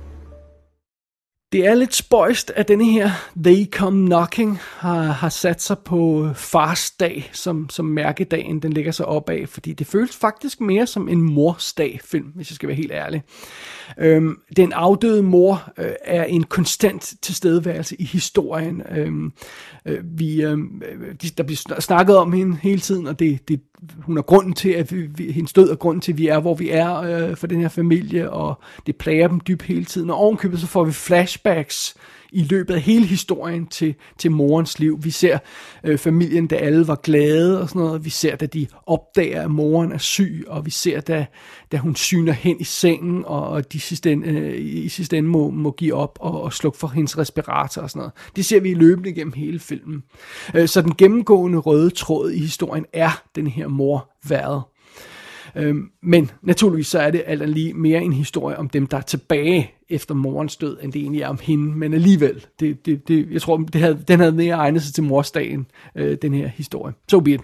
Det 1.53 1.67
er 1.67 1.75
lidt 1.75 1.95
spøjst, 1.95 2.53
at 2.57 2.69
denne 2.69 2.85
her 2.85 3.11
They 3.45 3.71
Come 3.71 4.07
Knocking 4.07 4.59
har, 4.77 5.03
har 5.03 5.29
sat 5.29 5.63
sig 5.63 5.79
på 5.79 6.29
fars 6.35 6.91
dag 6.91 7.31
som, 7.33 7.69
som 7.71 7.85
mærkedagen, 7.85 8.63
den 8.63 8.73
ligger 8.73 8.93
sig 8.93 9.07
op 9.07 9.31
af, 9.31 9.49
fordi 9.49 9.73
det 9.73 9.87
føles 9.87 10.17
faktisk 10.17 10.61
mere 10.61 10.87
som 10.87 11.09
en 11.09 11.23
morsdag 11.23 12.01
film, 12.05 12.27
hvis 12.35 12.51
jeg 12.51 12.55
skal 12.55 12.69
være 12.69 12.77
helt 12.77 12.93
ærlig. 12.93 13.23
Øhm, 13.99 14.39
den 14.57 14.73
afdøde 14.73 15.23
mor 15.23 15.73
øh, 15.79 15.93
er 16.05 16.25
en 16.25 16.45
konstant 16.45 17.15
tilstedeværelse 17.23 17.97
i 17.99 18.05
historien. 18.05 18.83
Øhm, 18.97 19.33
øh, 19.87 19.99
vi, 20.05 20.43
øh, 20.43 20.59
de, 21.23 21.29
der 21.37 21.43
bliver 21.43 21.81
snakket 21.81 22.17
om 22.17 22.33
hende 22.33 22.57
hele 22.63 22.81
tiden, 22.81 23.07
og 23.07 23.19
det, 23.19 23.49
det, 23.49 23.61
hun 23.99 24.19
er 24.19 24.23
grunden 24.23 24.53
til, 24.53 24.69
at 24.69 24.93
vi, 24.93 25.07
vi, 25.07 25.33
hendes 25.33 25.53
død 25.53 25.71
er 25.71 25.75
grunden 25.75 26.01
til, 26.01 26.13
at 26.13 26.19
vi 26.19 26.27
er, 26.27 26.41
hvor 26.41 26.55
vi 26.55 26.71
er 26.71 26.97
øh, 26.97 27.37
for 27.37 27.47
den 27.47 27.61
her 27.61 27.69
familie, 27.69 28.31
og 28.31 28.61
det 28.87 28.97
plager 28.97 29.29
dem 29.29 29.41
dybt 29.41 29.63
hele 29.63 29.85
tiden. 29.85 30.11
Og 30.11 30.17
ovenkøbet 30.17 30.61
så 30.61 30.67
får 30.67 30.85
vi 30.85 30.93
flash 30.93 31.42
flashbacks 31.43 31.95
i 32.35 32.43
løbet 32.43 32.75
af 32.75 32.81
hele 32.81 33.07
historien 33.07 33.67
til, 33.67 33.95
til 34.19 34.31
morens 34.31 34.79
liv. 34.79 34.99
Vi 35.03 35.11
ser 35.11 35.39
øh, 35.85 35.99
familien, 35.99 36.47
da 36.47 36.57
alle 36.57 36.89
var 36.89 36.95
glade 36.95 37.61
og 37.61 37.69
sådan 37.69 37.83
noget. 37.83 38.05
Vi 38.05 38.11
ser, 38.11 38.37
da 38.37 38.47
de 38.47 38.67
opdager, 38.87 39.43
at 39.43 39.51
moren 39.51 39.93
er 39.93 39.99
syg, 39.99 40.45
og 40.47 40.67
vi 40.67 40.71
ser, 40.71 41.01
da, 41.01 41.27
da 41.73 41.77
hun 41.77 41.97
syner 41.97 42.33
hen 42.33 42.61
i 42.61 42.65
sengen, 42.65 43.25
og, 43.25 43.49
og 43.49 43.73
de 43.73 43.81
sidste 43.81 44.13
ende, 44.13 44.29
øh, 44.29 44.55
i 44.59 44.89
sidste 44.89 45.19
ende 45.19 45.29
må, 45.29 45.51
må 45.51 45.71
give 45.71 45.95
op 45.95 46.19
og, 46.21 46.43
og 46.43 46.53
slukke 46.53 46.79
for 46.79 46.89
hendes 46.89 47.19
respirator 47.19 47.83
og 47.83 47.91
sådan 47.91 47.99
noget. 47.99 48.13
Det 48.37 48.45
ser 48.45 48.61
vi 48.61 48.75
løbende 48.75 49.13
gennem 49.13 49.33
hele 49.33 49.59
filmen. 49.59 50.03
Øh, 50.55 50.69
så 50.69 50.83
den 50.83 50.95
gennemgående 50.95 51.59
røde 51.59 51.91
tråd 51.91 52.31
i 52.31 52.39
historien 52.39 52.87
er 52.93 53.23
den 53.35 53.47
her 53.47 53.69
mor 53.69 54.11
været. 54.29 54.63
Øhm, 55.57 55.91
men 56.03 56.31
naturligvis 56.43 56.87
så 56.87 56.99
er 56.99 57.11
det 57.11 57.23
alt 57.27 57.51
lige 57.51 57.75
mere 57.75 58.03
en 58.03 58.13
historie 58.13 58.59
om 58.59 58.69
dem, 58.69 58.87
der 58.87 58.97
er 58.97 59.01
tilbage 59.03 59.71
efter 59.89 60.15
morens 60.15 60.57
død, 60.57 60.79
end 60.83 60.93
det 60.93 61.03
egentlig 61.03 61.23
er 61.23 61.29
om 61.29 61.39
hende. 61.43 61.77
Men 61.77 61.95
alligevel, 61.95 62.47
det, 62.61 62.87
det, 62.87 63.09
det, 63.09 63.31
jeg 63.31 63.43
tror, 63.43 63.57
det 63.57 63.81
havde, 63.81 64.05
den 64.09 64.19
havde 64.19 64.33
mere 64.33 64.55
egnet 64.55 64.83
sig 64.83 64.95
til 64.95 65.05
morsdagen, 65.05 65.67
øh, 65.95 66.19
den 66.23 66.35
her 66.35 66.49
historie. 66.49 66.95
So 67.11 67.21
be 67.21 67.31
it. 67.31 67.41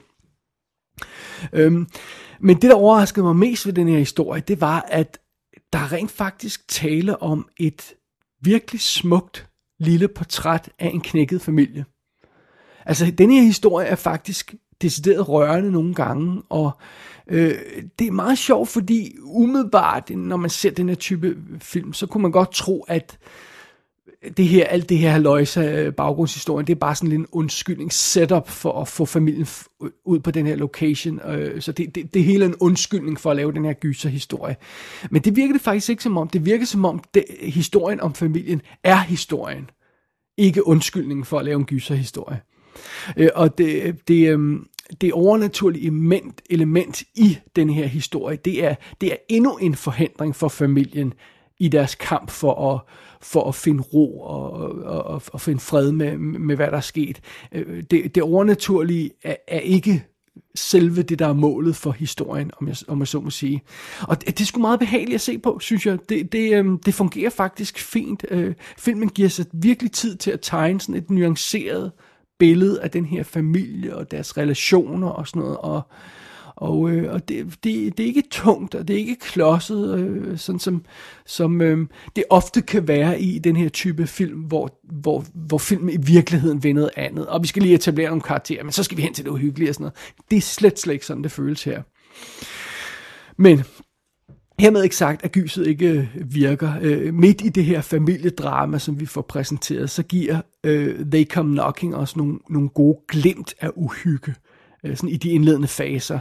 Øhm, 1.53 1.87
men 2.41 2.57
det, 2.57 2.71
der 2.71 2.77
overraskede 2.77 3.25
mig 3.25 3.37
mest 3.37 3.67
ved 3.67 3.73
den 3.73 3.89
her 3.89 3.99
historie, 3.99 4.43
det 4.49 4.61
var, 4.61 4.81
at 4.89 5.19
der 5.73 5.93
rent 5.93 6.11
faktisk 6.11 6.69
tale 6.69 7.23
om 7.23 7.49
et 7.57 7.95
virkelig 8.43 8.81
smukt 8.81 9.49
lille 9.81 10.09
portræt 10.09 10.71
af 10.79 10.91
en 10.95 11.01
knækket 11.01 11.43
familie. 11.43 11.85
Altså, 12.87 13.11
den 13.11 13.31
her 13.31 13.43
historie 13.43 13.87
er 13.87 13.97
faktisk 13.97 14.55
decideret 14.83 15.29
rørende 15.29 15.73
nogle 15.73 15.95
gange, 15.95 16.43
og 16.49 16.71
øh, 17.29 17.55
det 17.99 18.07
er 18.07 18.13
meget 18.13 18.39
sjovt, 18.39 18.69
fordi 18.69 19.17
umiddelbart, 19.23 20.11
når 20.11 20.37
man 20.37 20.51
ser 20.51 20.71
den 20.71 20.89
her 20.89 20.97
type 20.97 21.37
film, 21.61 21.93
så 21.93 22.07
kunne 22.07 22.23
man 22.23 22.33
godt 22.33 22.53
tro, 22.53 22.85
at 22.89 23.19
det 24.37 24.49
her, 24.49 24.67
alt 24.67 24.89
det 24.89 24.99
her 24.99 25.19
løjse 25.19 25.61
øh, 25.61 25.93
baggrundshistorien, 25.93 26.67
det 26.67 26.73
er 26.73 26.79
bare 26.79 26.95
sådan 26.95 27.13
en 27.13 27.27
undskyldning 27.33 27.93
setup 27.93 28.49
for 28.49 28.81
at 28.81 28.89
få 28.89 29.05
familien 29.05 29.47
øh, 29.83 29.91
ud 30.05 30.21
på 30.21 30.31
den 30.31 30.47
her 30.47 30.57
location. 30.57 31.21
Øh, 31.21 31.63
så 31.63 31.73
det, 31.73 31.95
det, 31.95 32.15
det 32.15 32.25
hele 32.25 32.45
en 32.45 32.55
undskyldning 32.61 33.21
for 33.21 33.31
at 33.31 33.37
lave 33.37 33.53
den 33.53 33.65
her 33.65 33.73
gyserhistorie. 33.73 34.57
Men 35.11 35.23
det 35.23 35.37
virker 35.37 35.53
det 35.53 35.63
faktisk 35.63 35.91
ikke 35.91 36.03
som 36.03 36.17
om. 36.17 36.29
Det 36.29 36.45
virker 36.47 36.67
som 36.67 36.85
om, 36.85 37.05
det, 37.15 37.25
historien 37.41 38.01
om 38.01 38.15
familien 38.15 38.63
er 38.85 38.99
historien. 38.99 39.71
Ikke 40.37 40.67
undskyldningen 40.67 41.25
for 41.25 41.39
at 41.39 41.45
lave 41.45 41.59
en 41.59 41.67
gyserhistorie. 41.67 42.41
Øh, 43.17 43.29
og 43.35 43.59
det, 43.59 43.97
det, 44.09 44.39
øh, 44.39 44.61
det 45.01 45.13
overnaturlige 45.13 45.83
element, 45.83 46.43
element 46.51 47.03
i 47.15 47.39
den 47.57 47.71
her 47.71 47.87
historie, 47.87 48.37
det 48.37 48.65
er, 48.65 48.75
det 49.01 49.13
er 49.13 49.17
endnu 49.29 49.57
en 49.57 49.75
forhindring 49.75 50.37
for 50.37 50.49
familien 50.49 51.15
i 51.59 51.69
deres 51.69 51.95
kamp 51.95 52.31
for 52.31 52.75
at, 52.75 52.81
for 53.21 53.49
at 53.49 53.55
finde 53.55 53.83
ro 53.83 54.21
og, 54.21 54.53
og, 54.53 55.05
og, 55.05 55.23
og 55.33 55.41
finde 55.41 55.61
fred 55.61 55.93
med, 55.93 56.19
med, 56.19 56.57
hvad 56.57 56.67
der 56.67 56.77
er 56.77 56.81
sket. 56.81 57.21
Øh, 57.53 57.83
det, 57.91 58.15
det 58.15 58.23
overnaturlige 58.23 59.11
er, 59.23 59.37
er 59.49 59.61
ikke 59.61 60.05
selve 60.55 61.03
det, 61.03 61.19
der 61.19 61.27
er 61.27 61.33
målet 61.33 61.77
for 61.77 61.91
historien, 61.91 62.51
om 62.61 62.69
jeg, 62.69 62.77
om 62.89 62.99
jeg 62.99 63.09
så 63.09 63.21
må 63.21 63.31
sige. 63.31 63.63
Og 64.01 64.21
det, 64.21 64.39
det 64.39 64.41
er 64.41 64.47
sgu 64.47 64.61
meget 64.61 64.79
behageligt 64.79 65.15
at 65.15 65.21
se 65.21 65.39
på, 65.39 65.59
synes 65.59 65.87
jeg. 65.87 65.99
Det, 66.09 66.33
det, 66.33 66.55
øhm, 66.55 66.79
det 66.79 66.95
fungerer 66.95 67.31
faktisk 67.31 67.79
fint. 67.79 68.25
Øh, 68.31 68.55
filmen 68.79 69.09
giver 69.09 69.29
sig 69.29 69.47
virkelig 69.53 69.93
tid 69.93 70.17
til 70.17 70.31
at 70.31 70.41
tegne 70.43 70.81
sådan 70.81 70.95
et 70.95 71.11
nuanceret 71.11 71.93
billede 72.39 72.83
af 72.83 72.91
den 72.91 73.05
her 73.05 73.23
familie 73.23 73.97
og 73.97 74.11
deres 74.11 74.37
relationer 74.37 75.09
og 75.09 75.29
sådan 75.29 75.43
noget, 75.43 75.57
og, 75.57 75.83
og, 76.57 76.91
øh, 76.91 77.13
og 77.13 77.29
det, 77.29 77.47
det, 77.65 77.99
det 77.99 78.01
er 78.01 78.07
ikke 78.07 78.23
tungt, 78.31 78.75
og 78.75 78.89
det 78.89 78.95
er 78.95 78.99
ikke 78.99 79.19
klodset, 79.21 79.99
øh, 79.99 80.39
sådan 80.39 80.59
som, 80.59 80.85
som 81.27 81.61
øh, 81.61 81.87
det 82.17 82.25
ofte 82.31 82.63
kan 82.63 82.89
være 82.89 83.21
i 83.21 83.39
den 83.39 83.57
her 83.57 83.69
type 83.69 84.07
film, 84.07 84.41
hvor, 84.41 84.79
hvor, 84.83 85.25
hvor 85.35 85.59
filmen 85.59 85.91
i 85.91 86.07
virkeligheden 86.07 86.63
vil 86.63 86.75
noget 86.75 86.91
andet. 86.97 87.27
Og 87.27 87.43
vi 87.43 87.47
skal 87.47 87.63
lige 87.63 87.75
etablere 87.75 88.09
nogle 88.09 88.23
karakterer, 88.23 88.65
men 88.65 88.73
så 88.73 88.83
skal 88.83 88.97
vi 88.97 89.03
hen 89.03 89.15
til 89.15 89.25
det 89.25 89.31
uhyggelige 89.31 89.71
og 89.71 89.75
sådan 89.75 89.85
noget. 89.85 89.97
Det 90.31 90.37
er 90.37 90.41
slet, 90.41 90.79
slet 90.79 90.93
ikke 90.93 91.07
sådan, 91.07 91.23
det 91.23 91.33
føles 91.33 91.65
her. 91.65 91.83
Men 93.37 93.65
Hermed 94.61 94.83
ikke 94.83 94.97
sagt, 94.97 95.25
at 95.25 95.33
gyset 95.33 95.67
ikke 95.67 95.89
øh, 95.89 96.35
virker. 96.35 96.73
Øh, 96.83 97.15
midt 97.15 97.41
i 97.45 97.49
det 97.49 97.65
her 97.65 97.81
familiedrama, 97.81 98.79
som 98.79 99.01
vi 99.01 99.07
får 99.07 99.23
præsenteret, 99.23 99.91
så 99.91 100.03
giver 100.03 100.41
øh, 100.65 101.07
They 101.13 101.25
Come 101.25 101.55
Knocking 101.55 101.97
os 101.97 102.17
nogle, 102.17 102.39
nogle 102.51 102.69
gode 102.69 102.99
glimt 103.09 103.55
af 103.61 103.71
uhygge, 103.77 104.35
øh, 104.85 104.97
sådan 104.97 105.09
i 105.09 105.17
de 105.17 105.31
indledende 105.31 105.69
faser. 105.69 106.19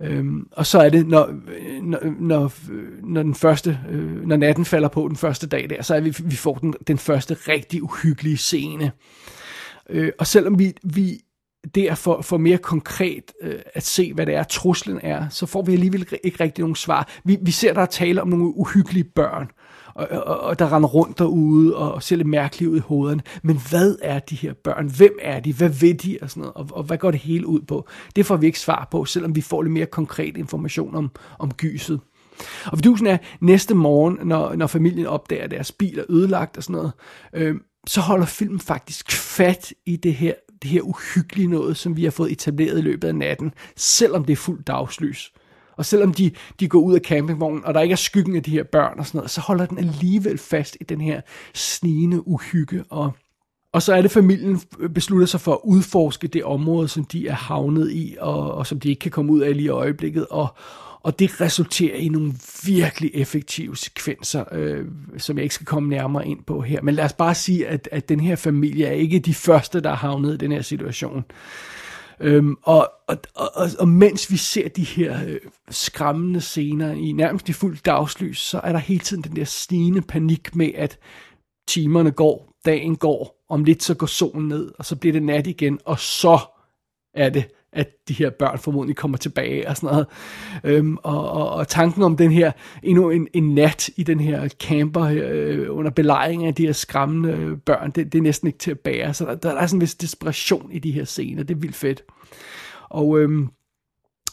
Øhm, 0.00 0.48
og 0.52 0.66
så 0.66 0.78
er 0.80 0.88
det, 0.88 1.06
når, 1.06 1.34
når, 1.82 1.98
når, 2.20 2.52
når 3.02 3.22
den 3.22 3.34
første, 3.34 3.78
øh, 3.90 4.26
når 4.26 4.36
natten 4.36 4.64
falder 4.64 4.88
på 4.88 5.08
den 5.08 5.16
første 5.16 5.46
dag 5.46 5.70
der, 5.70 5.82
så 5.82 5.94
er 5.94 6.00
vi, 6.00 6.14
vi 6.24 6.36
får 6.36 6.54
den, 6.54 6.74
den 6.86 6.98
første 6.98 7.34
rigtig 7.34 7.82
uhyggelige 7.82 8.36
scene. 8.36 8.92
Øh, 9.90 10.12
og 10.18 10.26
selvom 10.26 10.58
vi, 10.58 10.72
vi 10.82 11.20
der 11.74 11.94
for, 11.94 12.22
for 12.22 12.36
mere 12.36 12.58
konkret 12.58 13.32
øh, 13.42 13.60
at 13.74 13.82
se, 13.82 14.14
hvad 14.14 14.26
det 14.26 14.34
er, 14.34 14.42
truslen 14.42 15.00
er, 15.02 15.28
så 15.28 15.46
får 15.46 15.62
vi 15.62 15.72
alligevel 15.72 16.06
ikke 16.24 16.44
rigtig 16.44 16.62
nogen 16.62 16.76
svar. 16.76 17.08
Vi, 17.24 17.38
vi 17.42 17.50
ser, 17.50 17.72
der 17.72 17.80
er 17.80 17.86
tale 17.86 18.22
om 18.22 18.28
nogle 18.28 18.56
uhyggelige 18.56 19.04
børn, 19.04 19.50
og, 19.94 20.08
og, 20.10 20.40
og 20.40 20.58
der 20.58 20.72
render 20.72 20.88
rundt 20.88 21.18
derude 21.18 21.76
og 21.76 22.02
ser 22.02 22.16
lidt 22.16 22.28
mærkeligt 22.28 22.70
ud 22.70 22.76
i 22.76 22.80
hovederne. 22.80 23.22
Men 23.42 23.60
hvad 23.70 23.96
er 24.02 24.18
de 24.18 24.34
her 24.34 24.52
børn? 24.64 24.90
Hvem 24.96 25.18
er 25.22 25.40
de? 25.40 25.52
Hvad 25.52 25.68
ved 25.68 25.94
de? 25.94 26.18
Og, 26.22 26.30
sådan 26.30 26.40
noget, 26.40 26.54
og, 26.54 26.68
og 26.72 26.82
hvad 26.82 26.98
går 26.98 27.10
det 27.10 27.20
hele 27.20 27.46
ud 27.46 27.60
på? 27.60 27.88
Det 28.16 28.26
får 28.26 28.36
vi 28.36 28.46
ikke 28.46 28.60
svar 28.60 28.88
på, 28.90 29.04
selvom 29.04 29.36
vi 29.36 29.40
får 29.40 29.62
lidt 29.62 29.72
mere 29.72 29.86
konkret 29.86 30.36
information 30.36 30.94
om, 30.94 31.10
om 31.38 31.54
gyset. 31.54 32.00
Og 32.66 32.78
vidusen 32.78 33.06
er, 33.06 33.18
næste 33.40 33.74
morgen, 33.74 34.18
når, 34.22 34.54
når 34.54 34.66
familien 34.66 35.06
opdager, 35.06 35.44
at 35.44 35.50
deres 35.50 35.72
bil 35.72 35.98
er 35.98 36.04
ødelagt 36.08 36.56
og 36.56 36.62
sådan 36.62 36.76
noget, 36.76 36.92
øh, 37.32 37.56
så 37.86 38.00
holder 38.00 38.26
filmen 38.26 38.60
faktisk 38.60 39.12
fat 39.12 39.72
i 39.86 39.96
det 39.96 40.14
her 40.14 40.34
det 40.64 40.72
her 40.72 40.82
uhyggelige 40.82 41.48
noget, 41.48 41.76
som 41.76 41.96
vi 41.96 42.04
har 42.04 42.10
fået 42.10 42.32
etableret 42.32 42.78
i 42.78 42.82
løbet 42.82 43.08
af 43.08 43.14
natten, 43.14 43.52
selvom 43.76 44.24
det 44.24 44.32
er 44.32 44.36
fuldt 44.36 44.66
dagslys. 44.66 45.32
Og 45.76 45.86
selvom 45.86 46.14
de, 46.14 46.30
de 46.60 46.68
går 46.68 46.80
ud 46.80 46.94
af 46.94 47.00
campingvognen, 47.00 47.64
og 47.64 47.74
der 47.74 47.80
ikke 47.80 47.92
er 47.92 47.96
skyggen 47.96 48.36
af 48.36 48.42
de 48.42 48.50
her 48.50 48.64
børn 48.64 48.98
og 48.98 49.06
sådan 49.06 49.18
noget, 49.18 49.30
så 49.30 49.40
holder 49.40 49.66
den 49.66 49.78
alligevel 49.78 50.38
fast 50.38 50.76
i 50.80 50.84
den 50.84 51.00
her 51.00 51.20
snigende 51.54 52.28
uhygge. 52.28 52.84
Og, 52.90 53.12
og 53.72 53.82
så 53.82 53.94
er 53.94 54.02
det, 54.02 54.10
familien 54.10 54.60
beslutter 54.94 55.26
sig 55.26 55.40
for 55.40 55.52
at 55.52 55.60
udforske 55.64 56.28
det 56.28 56.44
område, 56.44 56.88
som 56.88 57.04
de 57.04 57.28
er 57.28 57.34
havnet 57.34 57.92
i, 57.92 58.16
og, 58.20 58.54
og 58.54 58.66
som 58.66 58.80
de 58.80 58.88
ikke 58.88 59.00
kan 59.00 59.10
komme 59.10 59.32
ud 59.32 59.40
af 59.40 59.56
lige 59.56 59.66
i 59.66 59.68
øjeblikket. 59.68 60.26
Og, 60.26 60.56
og 61.04 61.18
det 61.18 61.40
resulterer 61.40 61.96
i 61.96 62.08
nogle 62.08 62.32
virkelig 62.66 63.10
effektive 63.14 63.76
sekvenser, 63.76 64.44
øh, 64.52 64.86
som 65.18 65.36
jeg 65.36 65.42
ikke 65.42 65.54
skal 65.54 65.66
komme 65.66 65.88
nærmere 65.88 66.26
ind 66.26 66.44
på 66.44 66.60
her. 66.60 66.82
Men 66.82 66.94
lad 66.94 67.04
os 67.04 67.12
bare 67.12 67.34
sige, 67.34 67.68
at, 67.68 67.88
at 67.92 68.08
den 68.08 68.20
her 68.20 68.36
familie 68.36 68.86
er 68.86 68.92
ikke 68.92 69.18
de 69.18 69.34
første, 69.34 69.80
der 69.80 69.88
har 69.88 69.96
havnet 69.96 70.34
i 70.34 70.36
den 70.36 70.52
her 70.52 70.62
situation. 70.62 71.24
Øhm, 72.20 72.56
og, 72.62 72.90
og, 73.08 73.16
og, 73.34 73.68
og 73.78 73.88
mens 73.88 74.30
vi 74.30 74.36
ser 74.36 74.68
de 74.68 74.84
her 74.84 75.26
øh, 75.26 75.40
skræmmende 75.70 76.40
scener 76.40 76.92
i 76.92 77.12
nærmest 77.12 77.48
i 77.48 77.52
fuld 77.52 77.78
dagslys, 77.84 78.38
så 78.38 78.60
er 78.64 78.72
der 78.72 78.78
hele 78.78 79.00
tiden 79.00 79.22
den 79.22 79.36
der 79.36 79.44
stigende 79.44 80.02
panik 80.02 80.56
med, 80.56 80.70
at 80.74 80.98
timerne 81.68 82.10
går, 82.10 82.52
dagen 82.64 82.96
går, 82.96 83.44
om 83.48 83.64
lidt 83.64 83.82
så 83.82 83.94
går 83.94 84.06
solen 84.06 84.48
ned, 84.48 84.72
og 84.78 84.84
så 84.84 84.96
bliver 84.96 85.12
det 85.12 85.22
nat 85.22 85.46
igen, 85.46 85.78
og 85.84 85.98
så 85.98 86.38
er 87.14 87.30
det 87.30 87.44
at 87.74 87.88
de 88.08 88.14
her 88.14 88.30
børn 88.30 88.58
formodentlig 88.58 88.96
kommer 88.96 89.18
tilbage 89.18 89.68
og 89.68 89.76
sådan 89.76 89.86
noget. 89.86 90.06
Øhm, 90.64 90.96
og, 91.02 91.30
og, 91.30 91.50
og 91.50 91.68
tanken 91.68 92.02
om 92.02 92.16
den 92.16 92.32
her, 92.32 92.52
endnu 92.82 93.10
en, 93.10 93.28
en 93.32 93.54
nat 93.54 93.90
i 93.96 94.02
den 94.02 94.20
her 94.20 94.48
camper 94.48 95.04
øh, 95.12 95.66
under 95.76 95.90
belejring 95.90 96.46
af 96.46 96.54
de 96.54 96.66
her 96.66 96.72
skræmmende 96.72 97.30
øh, 97.30 97.58
børn, 97.58 97.90
det, 97.90 98.12
det 98.12 98.18
er 98.18 98.22
næsten 98.22 98.46
ikke 98.46 98.58
til 98.58 98.70
at 98.70 98.80
bære. 98.80 99.14
Så 99.14 99.24
der, 99.24 99.34
der 99.34 99.54
er 99.54 99.66
sådan 99.66 99.76
en 99.76 99.80
vis 99.80 99.94
desperation 99.94 100.72
i 100.72 100.78
de 100.78 100.92
her 100.92 101.04
scener, 101.04 101.42
det 101.42 101.54
er 101.54 101.60
vildt 101.60 101.76
fedt. 101.76 102.02
Og, 102.90 103.20
øhm, 103.20 103.48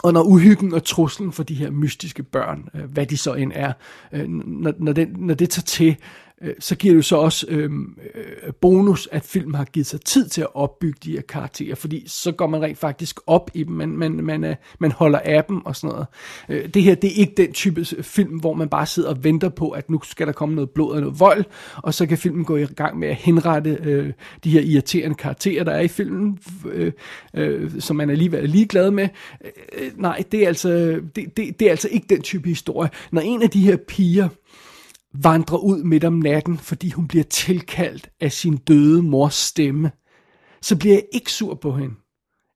og 0.03 0.13
når 0.13 0.23
uhyggen 0.23 0.73
og 0.73 0.83
truslen 0.83 1.31
for 1.31 1.43
de 1.43 1.55
her 1.55 1.71
mystiske 1.71 2.23
børn, 2.23 2.69
øh, 2.75 2.83
hvad 2.83 3.05
de 3.05 3.17
så 3.17 3.33
end 3.33 3.51
er, 3.55 3.73
øh, 4.13 4.27
når, 4.27 4.73
når, 4.79 4.93
den, 4.93 5.15
når 5.17 5.33
det 5.33 5.49
tager 5.49 5.65
til, 5.65 5.97
Øh, 6.43 6.53
så 6.59 6.75
giver 6.75 6.93
det 6.93 6.97
jo 6.97 7.01
så 7.01 7.15
også 7.15 7.45
øhm, 7.49 7.97
øh, 8.15 8.53
bonus, 8.61 9.07
at 9.11 9.23
filmen 9.23 9.55
har 9.55 9.65
givet 9.65 9.87
sig 9.87 10.01
tid 10.01 10.27
til 10.27 10.41
at 10.41 10.55
opbygge 10.55 10.99
de 11.03 11.11
her 11.11 11.21
karakterer, 11.21 11.75
fordi 11.75 12.03
så 12.07 12.31
går 12.31 12.47
man 12.47 12.61
rent 12.61 12.77
faktisk 12.77 13.19
op 13.27 13.51
i 13.53 13.63
dem, 13.63 13.73
man, 13.73 13.89
man, 13.89 14.11
man, 14.11 14.43
øh, 14.43 14.55
man 14.79 14.91
holder 14.91 15.19
af 15.19 15.43
dem 15.43 15.65
og 15.65 15.75
sådan 15.75 15.89
noget. 15.95 16.07
Øh, 16.49 16.69
det 16.73 16.83
her, 16.83 16.95
det 16.95 17.07
er 17.09 17.15
ikke 17.15 17.33
den 17.37 17.53
type 17.53 17.85
film, 17.85 18.39
hvor 18.39 18.53
man 18.53 18.69
bare 18.69 18.85
sidder 18.85 19.09
og 19.09 19.23
venter 19.23 19.49
på, 19.49 19.69
at 19.69 19.89
nu 19.89 19.99
skal 20.03 20.27
der 20.27 20.33
komme 20.33 20.55
noget 20.55 20.69
blod 20.69 20.91
og 20.93 21.01
noget 21.01 21.19
vold, 21.19 21.43
og 21.75 21.93
så 21.93 22.05
kan 22.05 22.17
filmen 22.17 22.45
gå 22.45 22.57
i 22.57 22.65
gang 22.65 22.99
med 22.99 23.07
at 23.07 23.15
henrette 23.15 23.77
øh, 23.83 24.13
de 24.43 24.49
her 24.49 24.61
irriterende 24.61 25.15
karakterer, 25.15 25.63
der 25.63 25.71
er 25.71 25.81
i 25.81 25.87
filmen, 25.87 26.39
øh, 26.71 26.91
øh, 27.33 27.71
som 27.79 27.95
man 27.95 28.09
alligevel 28.09 28.43
er 28.43 28.47
ligeglad 28.47 28.91
med. 28.91 29.07
Øh, 29.45 29.91
nej, 29.95 30.23
det 30.31 30.43
er, 30.43 30.47
altså, 30.47 31.01
det, 31.15 31.37
det, 31.37 31.59
det 31.59 31.65
er 31.65 31.71
altså 31.71 31.87
ikke 31.91 32.05
den 32.09 32.21
type 32.21 32.49
historie. 32.49 32.89
Når 33.11 33.21
en 33.21 33.41
af 33.41 33.49
de 33.49 33.61
her 33.61 33.77
piger, 33.77 34.29
vandrer 35.13 35.57
ud 35.57 35.83
midt 35.83 36.03
om 36.03 36.13
natten, 36.13 36.57
fordi 36.57 36.89
hun 36.89 37.07
bliver 37.07 37.23
tilkaldt 37.23 38.09
af 38.19 38.31
sin 38.31 38.57
døde 38.57 39.03
mors 39.03 39.33
stemme, 39.33 39.91
så 40.61 40.77
bliver 40.77 40.95
jeg 40.95 41.03
ikke 41.13 41.31
sur 41.31 41.55
på 41.55 41.71
hende. 41.71 41.95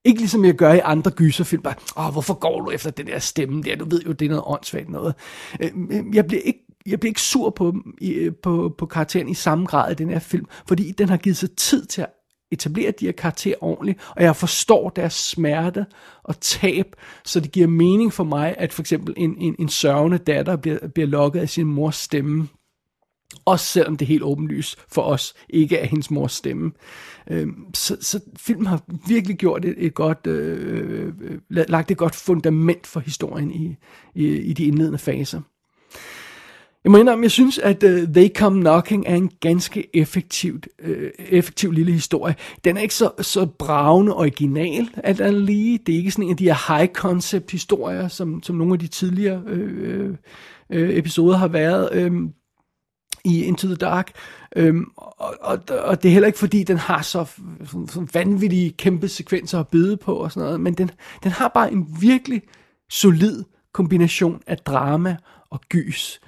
Ikke 0.05 0.19
ligesom 0.19 0.45
jeg 0.45 0.53
gør 0.53 0.73
i 0.73 0.81
andre 0.83 1.11
gyserfilm, 1.11 1.61
bare, 1.61 1.75
Åh, 1.97 2.11
hvorfor 2.11 2.33
går 2.33 2.61
du 2.61 2.71
efter 2.71 2.91
den 2.91 3.07
der 3.07 3.19
stemme 3.19 3.63
der, 3.63 3.75
du 3.75 3.85
ved 3.89 4.01
jo, 4.01 4.11
det 4.11 4.25
er 4.25 4.29
noget 4.29 4.43
åndssvagt 4.47 4.89
noget. 4.89 5.15
Øh, 5.59 5.71
jeg 6.13 6.27
bliver 6.27 6.41
ikke 6.41 6.59
jeg 6.85 6.99
bliver 6.99 7.09
ikke 7.09 7.21
sur 7.21 7.49
på, 7.49 7.75
øh, 8.01 8.33
på, 8.43 8.75
på 8.77 8.85
karakteren 8.85 9.29
i 9.29 9.33
samme 9.33 9.65
grad 9.65 9.91
i 9.91 9.95
den 9.95 10.09
her 10.09 10.19
film, 10.19 10.45
fordi 10.67 10.91
den 10.91 11.09
har 11.09 11.17
givet 11.17 11.37
sig 11.37 11.55
tid 11.55 11.85
til 11.85 12.01
at 12.01 12.09
etablere 12.51 12.91
de 12.91 13.05
her 13.05 13.11
karakterer 13.11 13.55
ordentligt, 13.61 13.99
og 14.15 14.23
jeg 14.23 14.35
forstår 14.35 14.89
deres 14.89 15.13
smerte 15.13 15.85
og 16.23 16.39
tab, 16.39 16.95
så 17.25 17.39
det 17.39 17.51
giver 17.51 17.67
mening 17.67 18.13
for 18.13 18.23
mig, 18.23 18.55
at 18.57 18.73
for 18.73 18.81
eksempel 18.81 19.13
en, 19.17 19.37
en, 19.37 19.55
en 19.59 19.69
sørgende 19.69 20.17
datter 20.17 20.55
bliver, 20.55 20.87
bliver 20.87 21.07
lokket 21.07 21.39
af 21.39 21.49
sin 21.49 21.67
mors 21.67 21.95
stemme, 21.95 22.47
også 23.45 23.65
selvom 23.65 23.97
det 23.97 24.05
er 24.05 24.07
helt 24.07 24.23
åbenlyst 24.23 24.77
for 24.91 25.01
os 25.01 25.33
ikke 25.49 25.77
er 25.77 25.85
hendes 25.85 26.11
mors 26.11 26.31
stemme. 26.31 26.71
Øhm, 27.29 27.65
så, 27.73 27.97
så 28.01 28.19
filmen 28.37 28.65
har 28.65 28.81
virkelig 29.07 29.37
gjort 29.37 29.65
et, 29.65 29.75
et 29.77 29.93
godt, 29.93 30.27
øh, 30.27 31.07
øh, 31.09 31.13
øh 31.19 31.39
lagt 31.49 31.91
et 31.91 31.97
godt 31.97 32.15
fundament 32.15 32.87
for 32.87 32.99
historien 32.99 33.51
i, 33.51 33.75
i, 34.15 34.27
i 34.27 34.53
de 34.53 34.65
indledende 34.65 34.97
faser. 34.97 35.41
Jeg 36.85 36.91
må 36.91 36.97
indrømme, 36.97 37.23
jeg 37.23 37.31
synes, 37.31 37.57
at 37.57 37.83
uh, 37.83 37.89
They 37.89 38.29
Come 38.35 38.61
Knocking 38.61 39.03
er 39.07 39.15
en 39.15 39.31
ganske 39.39 39.97
effektivt, 39.97 40.67
uh, 40.83 40.91
effektiv 41.19 41.71
lille 41.71 41.91
historie. 41.91 42.35
Den 42.63 42.77
er 42.77 42.81
ikke 42.81 42.93
så, 42.93 43.11
så 43.21 43.45
bravende 43.45 44.15
original, 44.15 44.89
at 44.93 45.17
den 45.17 45.45
lige. 45.45 45.79
Det 45.85 45.93
er 45.93 45.97
ikke 45.97 46.11
sådan 46.11 46.25
en 46.25 46.31
af 46.31 46.37
de 46.37 46.43
her 46.43 46.75
high 46.75 46.93
concept 46.93 47.51
historier, 47.51 48.07
som, 48.07 48.43
som 48.43 48.55
nogle 48.55 48.73
af 48.73 48.79
de 48.79 48.87
tidligere 48.87 49.41
uh, 49.45 50.09
uh, 50.09 50.89
episoder 50.89 51.37
har 51.37 51.47
været 51.47 52.05
um, 52.05 52.33
i 53.25 53.43
Into 53.43 53.67
the 53.67 53.75
Dark. 53.75 54.11
Um, 54.59 54.91
og, 54.97 55.35
og, 55.41 55.59
og 55.69 56.03
det 56.03 56.09
er 56.09 56.13
heller 56.13 56.27
ikke 56.27 56.39
fordi, 56.39 56.63
den 56.63 56.77
har 56.77 57.01
så, 57.01 57.25
så, 57.65 57.85
så 57.87 58.07
vanvittige 58.13 58.71
kæmpe 58.71 59.07
sekvenser 59.07 59.59
at 59.59 59.67
byde 59.67 59.97
på 59.97 60.15
og 60.15 60.31
sådan 60.31 60.45
noget, 60.45 60.59
men 60.59 60.73
den, 60.73 60.91
den 61.23 61.31
har 61.31 61.47
bare 61.47 61.71
en 61.71 61.87
virkelig 62.01 62.41
solid 62.89 63.43
kombination 63.73 64.41
af 64.47 64.57
drama 64.57 65.17
og 65.49 65.61
gys. 65.69 66.19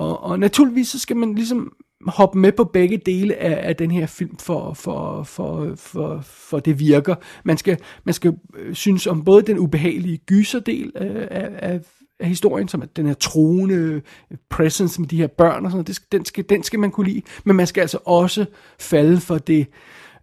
Og, 0.00 0.22
og 0.22 0.38
naturligvis 0.38 0.88
så 0.88 0.98
skal 0.98 1.16
man 1.16 1.34
ligesom 1.34 1.72
hoppe 2.06 2.38
med 2.38 2.52
på 2.52 2.64
begge 2.64 2.98
dele 3.06 3.36
af, 3.36 3.68
af 3.68 3.76
den 3.76 3.90
her 3.90 4.06
film, 4.06 4.36
for, 4.36 4.74
for, 4.74 5.22
for, 5.22 5.74
for, 5.76 6.20
for 6.24 6.60
det 6.60 6.78
virker. 6.78 7.14
Man 7.44 7.56
skal, 7.56 7.78
man 8.04 8.14
skal 8.14 8.34
øh, 8.56 8.74
synes 8.74 9.06
om 9.06 9.24
både 9.24 9.42
den 9.42 9.58
ubehagelige 9.58 10.18
gyserdel 10.18 10.92
af, 10.94 11.48
af, 11.58 11.80
af 12.20 12.28
historien, 12.28 12.68
som 12.68 12.82
er 12.82 12.86
den 12.86 13.06
her 13.06 13.14
troende 13.14 13.74
øh, 13.74 14.02
presence 14.50 15.00
med 15.00 15.08
de 15.08 15.16
her 15.16 15.26
børn 15.26 15.64
og 15.64 15.70
sådan 15.70 15.76
noget, 15.76 15.86
det 15.86 15.96
skal, 15.96 16.08
den, 16.12 16.24
skal, 16.24 16.44
den 16.48 16.62
skal 16.62 16.80
man 16.80 16.90
kunne 16.90 17.08
lide, 17.08 17.22
men 17.44 17.56
man 17.56 17.66
skal 17.66 17.80
altså 17.80 17.98
også 18.04 18.44
falde 18.78 19.20
for 19.20 19.38
det 19.38 19.66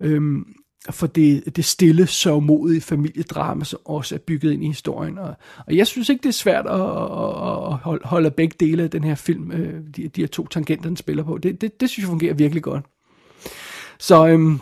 øhm, 0.02 0.46
for 0.92 1.08
det, 1.08 1.56
det 1.56 1.66
stille, 1.66 2.08
sørgmodige 2.08 2.82
familiedrama, 2.82 3.64
som 3.64 3.80
også 3.86 4.16
er 4.16 4.20
bygget 4.20 4.54
ind 4.54 4.64
i 4.64 4.68
historien. 4.68 5.18
Og, 5.18 5.34
og 5.68 5.76
jeg 5.76 5.88
synes 5.88 6.10
ikke, 6.10 6.24
det 6.24 6.30
er 6.30 6.34
svært 6.34 6.66
at, 6.66 6.82
at, 6.82 7.94
at 7.94 8.00
holde 8.04 8.32
begge 8.32 8.56
dele 8.60 8.84
af 8.84 8.90
den 8.90 9.04
her 9.04 9.16
film, 9.16 9.52
øh, 9.52 9.82
de, 9.96 10.08
de 10.08 10.22
her 10.22 10.28
to 10.28 10.48
tangenter, 10.48 10.90
den 10.90 10.98
spiller 10.98 11.24
på. 11.24 11.38
Det, 11.38 11.62
det, 11.62 11.82
det 11.82 11.90
synes 11.90 12.04
jeg 12.04 12.10
fungerer 12.10 12.34
virkelig 12.34 12.64
godt. 12.64 12.86
Så 14.00 14.28
øhm, 14.28 14.60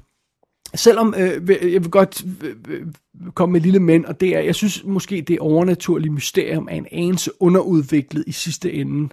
selvom 0.76 1.14
øh, 1.18 1.50
jeg 1.74 1.82
vil 1.84 1.90
godt 1.90 2.26
øh, 2.44 2.56
øh, 2.68 2.88
komme 3.34 3.54
med 3.54 3.60
et 3.60 3.66
lille 3.66 3.80
men, 3.80 4.06
og 4.06 4.20
det 4.20 4.36
er, 4.36 4.40
jeg 4.40 4.56
synes 4.56 4.84
måske, 4.84 5.22
det 5.22 5.40
overnaturlige 5.40 6.12
mysterium 6.12 6.68
er 6.72 6.76
en 6.76 6.88
anelse 6.92 7.32
underudviklet 7.40 8.24
i 8.28 8.32
sidste 8.32 8.74
ende 8.74 9.10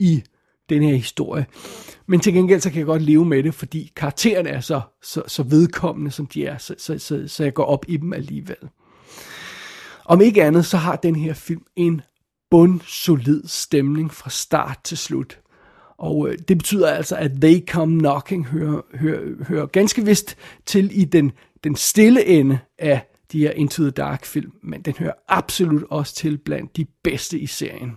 i 0.00 0.22
den 0.68 0.82
her 0.82 0.94
historie. 0.94 1.46
Men 2.06 2.20
til 2.20 2.32
gengæld 2.32 2.60
så 2.60 2.70
kan 2.70 2.78
jeg 2.78 2.86
godt 2.86 3.02
leve 3.02 3.24
med 3.24 3.42
det, 3.42 3.54
fordi 3.54 3.92
karaktererne 3.96 4.48
er 4.48 4.60
så, 4.60 4.80
så, 5.02 5.22
så 5.26 5.42
vedkommende, 5.42 6.10
som 6.10 6.26
de 6.26 6.46
er, 6.46 6.58
så, 6.58 6.74
så, 6.78 6.98
så, 6.98 7.24
så 7.26 7.44
jeg 7.44 7.54
går 7.54 7.64
op 7.64 7.84
i 7.88 7.96
dem 7.96 8.12
alligevel. 8.12 8.56
Om 10.04 10.20
ikke 10.20 10.44
andet, 10.44 10.66
så 10.66 10.76
har 10.76 10.96
den 10.96 11.16
her 11.16 11.34
film 11.34 11.62
en 11.76 12.02
bundsolid 12.50 13.42
stemning 13.46 14.14
fra 14.14 14.30
start 14.30 14.78
til 14.84 14.98
slut. 14.98 15.40
Og 15.98 16.28
øh, 16.28 16.38
det 16.48 16.58
betyder 16.58 16.88
altså, 16.88 17.16
at 17.16 17.30
They 17.40 17.66
Come 17.66 17.98
Knocking 17.98 18.46
hører, 18.46 18.80
hører, 18.94 19.44
hører 19.44 19.66
ganske 19.66 20.04
vist 20.04 20.36
til 20.66 21.00
i 21.00 21.04
den, 21.04 21.32
den 21.64 21.76
stille 21.76 22.24
ende 22.24 22.58
af 22.78 23.00
de 23.32 23.38
her 23.38 23.50
Into 23.50 23.82
the 23.82 23.90
Dark 23.90 24.24
film, 24.24 24.52
men 24.62 24.82
den 24.82 24.94
hører 24.98 25.12
absolut 25.28 25.84
også 25.90 26.14
til 26.14 26.38
blandt 26.38 26.76
de 26.76 26.86
bedste 27.04 27.38
i 27.38 27.46
serien. 27.46 27.96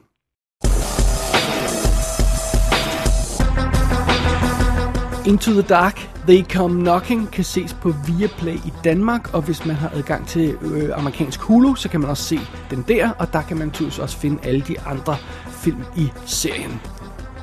Into 5.25 5.51
the 5.51 5.62
Dark, 5.62 6.10
They 6.28 6.44
Come 6.44 6.82
Knocking 6.82 7.32
kan 7.32 7.44
ses 7.44 7.74
på 7.74 7.94
Viaplay 8.08 8.56
i 8.56 8.74
Danmark, 8.84 9.34
og 9.34 9.42
hvis 9.42 9.66
man 9.66 9.75
har 9.75 9.92
adgang 9.96 10.28
til 10.28 10.56
øh, 10.62 10.90
amerikansk 10.98 11.40
Hulu, 11.40 11.75
så 11.75 11.90
kan 11.90 12.00
man 12.00 12.10
også 12.10 12.24
se 12.24 12.40
den 12.70 12.86
der, 12.88 13.10
og 13.10 13.34
der 13.34 13.42
kan 13.42 13.58
man 13.58 13.68
naturligvis 13.68 14.00
også 14.00 14.18
finde 14.18 14.40
alle 14.44 14.62
de 14.62 14.80
andre 14.80 15.16
film 15.48 15.84
i 15.96 16.12
serien. 16.25 16.82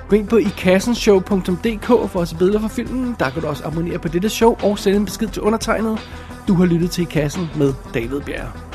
Gå 0.08 0.16
ind 0.16 0.28
på 0.28 0.36
ikassenshow.dk 0.36 1.86
for 1.86 2.20
at 2.20 2.28
se 2.28 2.36
billeder 2.36 2.60
fra 2.60 2.68
filmen. 2.68 3.16
Der 3.18 3.30
kan 3.30 3.42
du 3.42 3.48
også 3.48 3.64
abonnere 3.66 3.98
på 3.98 4.08
dette 4.08 4.28
show 4.28 4.56
og 4.62 4.78
sende 4.78 4.98
en 4.98 5.04
besked 5.04 5.28
til 5.28 5.42
undertegnet. 5.42 5.98
Du 6.48 6.54
har 6.54 6.64
lyttet 6.64 6.90
til 6.90 7.02
I 7.02 7.04
Kassen 7.04 7.50
med 7.56 7.72
David 7.94 8.20
Bjerg. 8.20 8.67